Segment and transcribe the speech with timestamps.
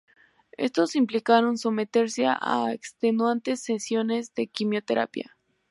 [0.57, 5.37] Estos implicaron someterse a extenuantes sesiones de quimioterapia.